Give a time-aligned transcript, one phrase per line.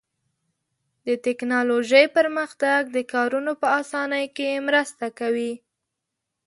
[1.05, 5.53] د تکنالوژۍ پرمختګ د کارونو په آسانۍ کې مرسته کوي.